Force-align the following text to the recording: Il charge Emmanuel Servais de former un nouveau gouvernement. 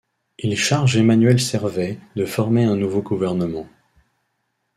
Il 0.39 0.57
charge 0.57 0.97
Emmanuel 0.97 1.39
Servais 1.39 1.99
de 2.15 2.25
former 2.25 2.63
un 2.63 2.75
nouveau 2.75 3.03
gouvernement. 3.03 3.67